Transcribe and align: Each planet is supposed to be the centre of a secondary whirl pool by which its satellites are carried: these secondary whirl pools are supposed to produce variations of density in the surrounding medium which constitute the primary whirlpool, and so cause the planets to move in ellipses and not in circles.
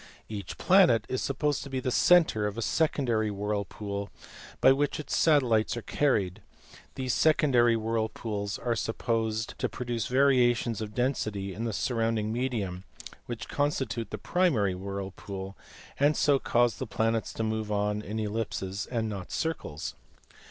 Each 0.27 0.57
planet 0.57 1.05
is 1.09 1.21
supposed 1.21 1.61
to 1.61 1.69
be 1.69 1.79
the 1.79 1.91
centre 1.91 2.47
of 2.47 2.57
a 2.57 2.61
secondary 2.63 3.29
whirl 3.29 3.65
pool 3.65 4.09
by 4.59 4.71
which 4.71 4.99
its 4.99 5.15
satellites 5.15 5.77
are 5.77 5.83
carried: 5.83 6.41
these 6.95 7.13
secondary 7.13 7.75
whirl 7.75 8.09
pools 8.09 8.57
are 8.57 8.75
supposed 8.75 9.53
to 9.59 9.69
produce 9.69 10.07
variations 10.07 10.81
of 10.81 10.95
density 10.95 11.53
in 11.53 11.65
the 11.65 11.71
surrounding 11.71 12.33
medium 12.33 12.83
which 13.27 13.47
constitute 13.47 14.09
the 14.09 14.17
primary 14.17 14.73
whirlpool, 14.73 15.55
and 15.99 16.17
so 16.17 16.39
cause 16.39 16.77
the 16.77 16.87
planets 16.87 17.31
to 17.33 17.43
move 17.43 17.69
in 17.69 18.01
ellipses 18.17 18.87
and 18.87 19.07
not 19.07 19.27
in 19.27 19.29
circles. 19.29 19.93